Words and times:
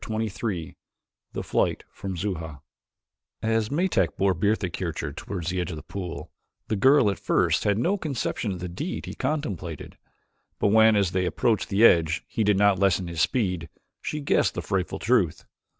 Chapter 0.03 0.15
XXIII 0.25 0.75
The 1.33 1.43
Flight 1.43 1.83
from 1.91 2.15
Xuja 2.17 2.61
As 3.43 3.69
Metak 3.69 4.17
bore 4.17 4.33
Bertha 4.33 4.67
Kircher 4.71 5.13
toward 5.13 5.45
the 5.45 5.61
edge 5.61 5.69
of 5.69 5.75
the 5.75 5.83
pool, 5.83 6.31
the 6.69 6.75
girl 6.75 7.11
at 7.11 7.19
first 7.19 7.65
had 7.65 7.77
no 7.77 7.97
conception 7.99 8.51
of 8.51 8.61
the 8.61 8.67
deed 8.67 9.05
he 9.05 9.13
contemplated 9.13 9.99
but 10.57 10.69
when, 10.69 10.95
as 10.95 11.11
they 11.11 11.27
approached 11.27 11.69
the 11.69 11.85
edge, 11.85 12.23
he 12.27 12.43
did 12.43 12.57
not 12.57 12.79
lessen 12.79 13.07
his 13.07 13.21
speed 13.21 13.69
she 14.01 14.21
guessed 14.21 14.55
the 14.55 14.63
frightful 14.63 14.97
truth. 14.97 15.45